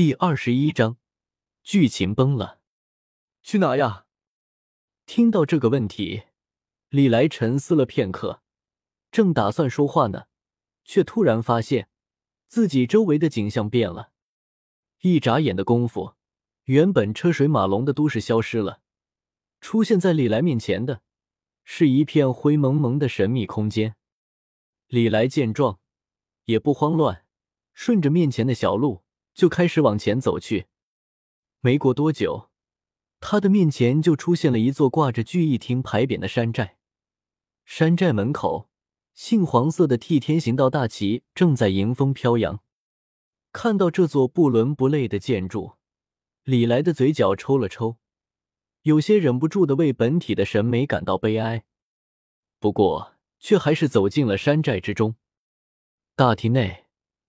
[0.00, 0.96] 第二十一章，
[1.62, 2.62] 剧情崩了。
[3.42, 4.06] 去哪呀？
[5.04, 6.22] 听到这个问题，
[6.88, 8.40] 李来沉思了片刻，
[9.10, 10.28] 正打算说话呢，
[10.86, 11.90] 却突然发现
[12.48, 14.12] 自己周围的景象变了。
[15.02, 16.14] 一眨眼的功夫，
[16.64, 18.80] 原本车水马龙的都市消失了，
[19.60, 21.02] 出现在李来面前的
[21.62, 23.96] 是一片灰蒙蒙的神秘空间。
[24.86, 25.78] 李来见状，
[26.46, 27.26] 也不慌乱，
[27.74, 29.02] 顺着面前的小路
[29.34, 30.66] 就开始往前走去。
[31.60, 32.50] 没过多久，
[33.20, 36.78] 他的面前就出现了一座挂着“聚义厅”牌匾的山寨。
[37.64, 38.70] 山寨门口，
[39.12, 42.62] 杏黄色的替天行道大旗正在迎风飘扬。
[43.52, 45.72] 看到这座不伦不类的建筑，
[46.44, 47.98] 李来的嘴角抽了抽，
[48.82, 51.64] 有些忍不住的为本体的审美感到悲哀。
[52.58, 55.16] 不过，却还是走进了山寨之中。
[56.14, 56.86] 大厅内，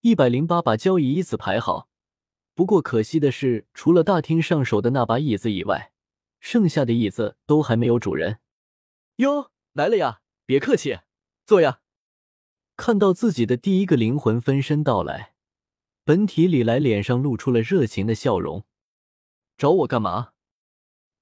[0.00, 1.88] 一百零八把交椅依次排好。
[2.54, 5.92] 不过可惜的是，除了大厅上手的那把椅子以外，
[6.38, 8.38] 剩下的椅子都还没有主人。
[9.16, 10.20] 哟，来了呀！
[10.46, 11.00] 别客气，
[11.44, 11.80] 坐呀。
[12.76, 15.34] 看到自己的第一个灵魂分身到来。
[16.04, 18.64] 本体李来脸上露出了热情的笑容，
[19.56, 20.32] 找我干嘛？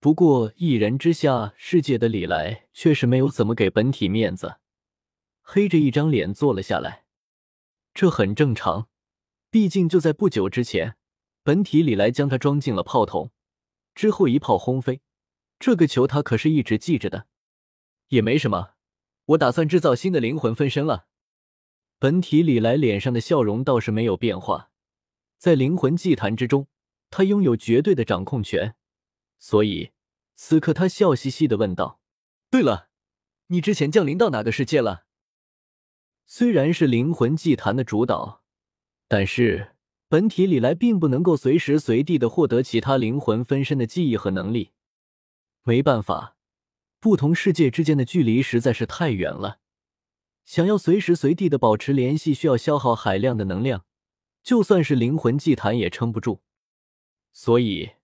[0.00, 4.56] 不过一人之下世界的李来却是没有怎么给本体面子，
[5.40, 7.04] 黑着一张脸坐了下来。
[7.94, 8.88] 这很正常，
[9.48, 10.96] 毕竟就在不久之前，
[11.44, 13.30] 本体李来将他装进了炮筒，
[13.94, 15.02] 之后一炮轰飞。
[15.58, 17.26] 这个球他可是一直记着的。
[18.08, 18.70] 也没什么，
[19.26, 21.06] 我打算制造新的灵魂分身了。
[21.98, 24.70] 本体李来脸上的笑容倒是没有变化，
[25.36, 26.66] 在灵魂祭坛之中，
[27.10, 28.76] 他拥有绝对的掌控权，
[29.38, 29.92] 所以
[30.34, 32.00] 此刻他笑嘻嘻的问道
[32.50, 32.88] ：“对了，
[33.48, 35.04] 你之前降临到哪个世界了？”
[36.24, 38.42] 虽然是灵魂祭坛的主导，
[39.06, 39.73] 但是
[40.14, 44.70] 本体里来并不能够随时随地的获得其他灵魂分身的记忆和能力。
[45.64, 46.36] 没办法，
[47.00, 49.58] 不同世界之间的距离实在是太远了。
[50.44, 53.86] 想要随时随地的保持联系，需要消耗海量的能量，
[54.44, 56.42] 就算是灵魂祭坛也撑不住。
[57.32, 57.94] 所以，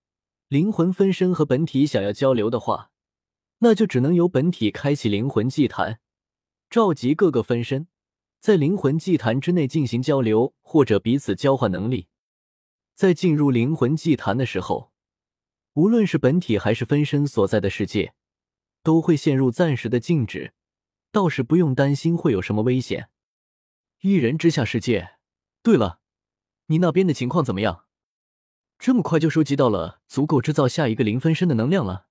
[0.49, 2.91] 灵魂分身和本体想要交流的话，
[3.59, 6.01] 那就只能由本体开启灵魂祭坛，
[6.69, 7.87] 召集各个分身，
[8.41, 12.07] 在灵魂祭坛之内进行交流，或者彼此交换能力。
[12.95, 14.91] 在进入灵魂祭坛的时候，
[15.73, 18.15] 无论是本体还是分身所在的世界，
[18.81, 20.55] 都会陷入暂时的静止。
[21.11, 23.09] 倒是不用担心会有什么危险。
[23.99, 25.17] 一人之下世界。
[25.61, 25.99] 对了，
[26.65, 27.85] 你那边的情况怎么样？
[28.79, 32.07] 这么快就收集到了足够制造下一个灵分身的能量了？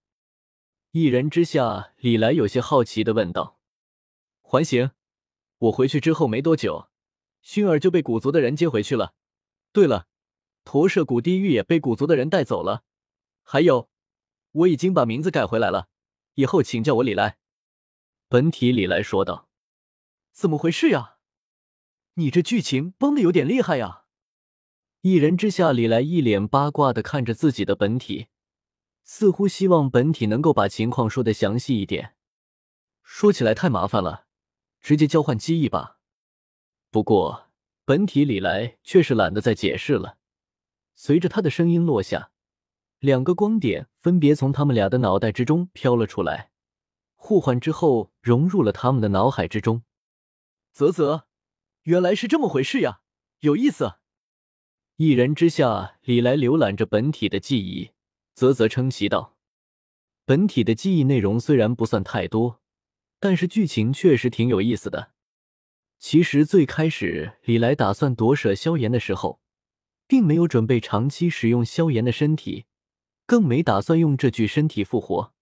[0.92, 3.58] 一人之下，李来有些好奇的问道。
[4.42, 4.92] 还行，
[5.60, 6.88] 我回去之后没多久，
[7.42, 9.14] 熏儿就被古族的人接回去了。
[9.72, 10.08] 对了，
[10.64, 12.84] 驼舍古地狱也被古族的人带走了。
[13.42, 13.90] 还有，
[14.52, 15.88] 我已经把名字改回来了，
[16.34, 17.38] 以后请叫我李来。
[18.28, 19.48] 本体李来说道
[20.32, 21.16] ：“怎么回事呀？
[22.14, 24.04] 你这剧情崩的有点厉害呀！”
[25.02, 28.28] 一人之下，李来一脸八卦的看着自己的本体，
[29.04, 32.14] 似乎希望本体能够把情况说的详细一点。
[33.02, 34.26] 说起来太麻烦了，
[34.80, 35.98] 直接交换记忆吧。
[36.90, 37.48] 不过
[37.84, 40.18] 本体李来却是懒得再解释了。
[40.94, 42.32] 随着他的声音落下，
[42.98, 46.50] 两个光点分别从他们俩的脑袋之中飘了出来。
[47.16, 49.82] 互换之后，融入了他们的脑海之中。
[50.72, 51.26] 啧啧，
[51.82, 53.00] 原来是这么回事呀，
[53.40, 53.94] 有意思。
[54.96, 57.92] 一人之下，李来浏览着本体的记忆，
[58.34, 59.36] 啧啧称奇道
[60.26, 62.60] ：“本体的记忆内容虽然不算太多，
[63.20, 65.12] 但是剧情确实挺有意思的。
[65.98, 69.40] 其实最开始，李来打算夺舍萧炎的时候，
[70.06, 72.64] 并没有准备长期使用萧炎的身体，
[73.26, 75.34] 更没打算用这具身体复活。”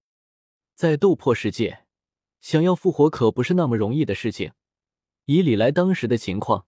[0.74, 1.86] 在斗破世界，
[2.40, 4.52] 想要复活可不是那么容易的事情。
[5.26, 6.66] 以李来当时的情况，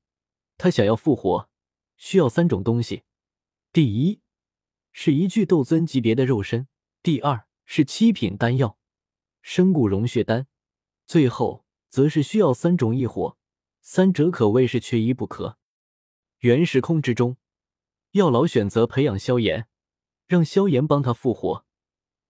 [0.56, 1.48] 他想要复活，
[1.96, 3.02] 需要三种东西：
[3.72, 4.20] 第一，
[4.92, 6.66] 是一具斗尊级别的肉身；
[7.02, 8.78] 第二，是七品丹药，
[9.42, 10.44] 生骨融血丹；
[11.10, 13.36] 最后，则是需要三种异火，
[13.80, 15.58] 三者可谓是缺一不可。
[16.38, 17.36] 原时空之中，
[18.12, 19.66] 药老选择培养萧炎，
[20.28, 21.66] 让萧炎帮他复活。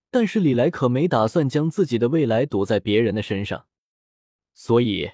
[0.09, 3.67] 但是李来可没打算将自己的未来赌在别人的身上，
[4.55, 5.11] 所以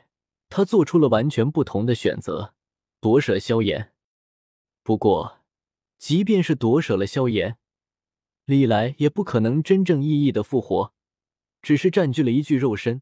[0.48, 2.54] 他做出了完全不同的选择，
[3.02, 3.92] 夺舍萧炎。
[4.82, 5.40] 不过，
[5.98, 7.58] 即便是夺舍了萧炎，
[8.46, 10.94] 李来也不可能真正意义的复活，
[11.62, 13.02] 只是占据了一具肉身，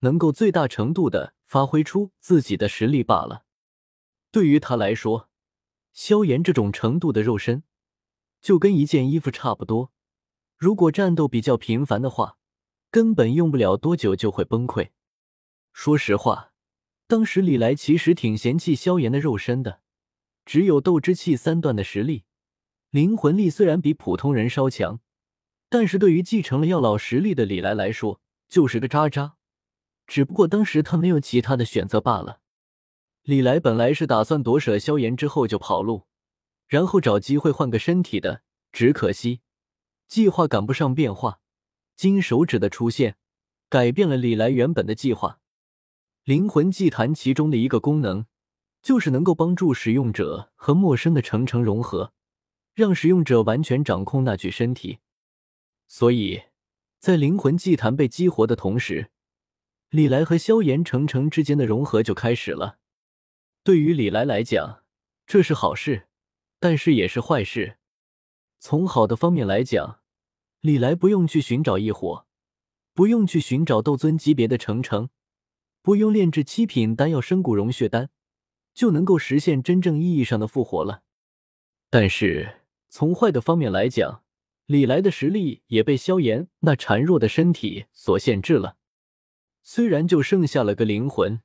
[0.00, 3.44] 能够最大程度的发挥出自己的实力罢了。
[4.30, 5.28] 对于他来说，
[5.92, 7.62] 萧炎这种程度的肉身，
[8.40, 9.92] 就跟一件衣服差不多。
[10.56, 12.36] 如果战斗比较频繁的话，
[12.90, 14.90] 根本用不了多久就会崩溃。
[15.72, 16.52] 说实话，
[17.06, 19.80] 当时李来其实挺嫌弃萧炎的肉身的，
[20.44, 22.24] 只有斗之气三段的实力，
[22.90, 25.00] 灵魂力虽然比普通人稍强，
[25.68, 29.36] 但是对于继承了药老实力的李来来说，就是个渣渣。
[30.10, 32.40] 只不过当时他没有其他的选择罢了。
[33.22, 36.08] 李来本来是打算夺舍萧炎之后就跑路，
[36.66, 38.42] 然后找机会换个身体的，
[38.72, 39.40] 只可惜
[40.08, 41.38] 计划赶不上变化。
[41.94, 43.18] 金手指的出现，
[43.68, 45.38] 改变了李来原本的计划。
[46.24, 48.26] 灵魂祭坛其中的一个功能，
[48.82, 52.12] 就是能够帮助使用者和陌生的城城融合，
[52.74, 54.98] 让使用者完全掌控那具身体。
[55.86, 56.42] 所以，
[56.98, 59.12] 在灵魂祭坛被激活的同时，
[59.90, 62.78] 李来和萧炎城城之间的融合就开始了。
[63.64, 64.84] 对于李来来讲，
[65.26, 66.06] 这是好事，
[66.60, 67.78] 但是也是坏事。
[68.60, 69.98] 从好的方面来讲，
[70.60, 72.24] 李来不用去寻找异火，
[72.94, 75.10] 不用去寻找斗尊级别的城城，
[75.82, 78.10] 不用炼制七品丹药生骨融血丹，
[78.72, 81.02] 就能够实现真正意义上的复活了。
[81.90, 84.22] 但是从坏的方面来讲，
[84.66, 88.76] 李来的实力也被萧炎那孱弱的身体所限制了。
[89.62, 91.42] 虽然就剩下了个灵魂，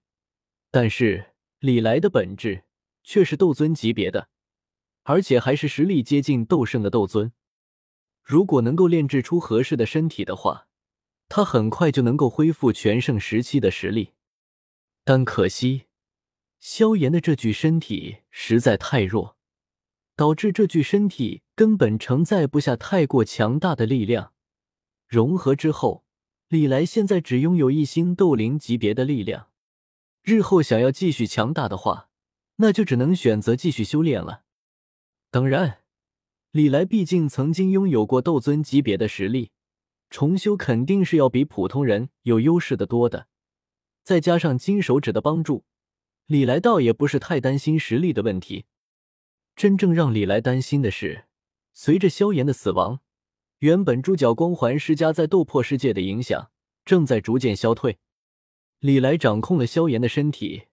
[0.71, 2.63] 但是李来的本质
[3.03, 4.29] 却是斗尊级别的，
[5.03, 7.33] 而且还是实力接近斗圣的斗尊。
[8.23, 10.67] 如果能够炼制出合适的身体的话，
[11.27, 14.13] 他很快就能够恢复全盛时期的实力。
[15.03, 15.87] 但可惜，
[16.59, 19.37] 萧炎的这具身体实在太弱，
[20.15, 24.33] 导致这具身体根本承载不下太过强大的力量。
[25.05, 26.04] 融合之后。
[26.55, 29.49] 李来现在只拥有一星斗灵级别的力量，
[30.23, 32.07] 日后想要继续强大的话，
[32.55, 34.43] 那就只能选择继续修炼了。
[35.29, 35.79] 当然，
[36.51, 39.51] 李来毕竟曾经拥有过斗尊级别的实力，
[40.09, 43.27] 重修肯定是要比普通人有优势的多的。
[44.05, 45.65] 再加上金手指的帮助，
[46.25, 48.63] 李来倒也不是太担心实力的问题。
[49.57, 51.25] 真正让李来担心的是，
[51.73, 53.01] 随着萧炎的死亡。
[53.65, 56.51] 原本猪脚光环施加在斗破世界的影响
[56.85, 57.97] 正在逐渐消退。
[58.77, 60.65] 李来掌控了萧炎的身体，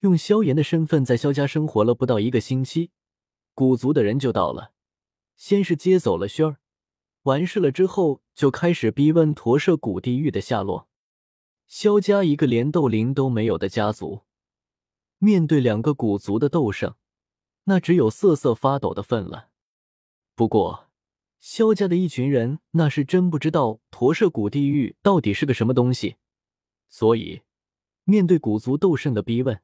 [0.00, 2.90] 用萧炎的身份在萧家生活了不到一个星期，
[3.54, 4.72] 古族的人就到了。
[5.38, 6.58] 先是接走了轩儿，
[7.22, 10.86] 完事了之后就开始逼问驼舍古地狱的下落。
[11.66, 14.20] 萧家一个连斗灵都没有的家族，
[15.16, 16.94] 面对两个古族的斗圣，
[17.64, 19.48] 那只有瑟瑟发抖的份了。
[20.34, 20.90] 不过。
[21.44, 26.16] 萧家的一群人那是真不知道驼舍古地狱到底是个什么东西，
[26.88, 27.42] 所以
[28.04, 29.60] 面对古族斗圣的逼问，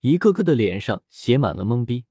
[0.00, 2.04] 一个个的脸上写满了懵逼。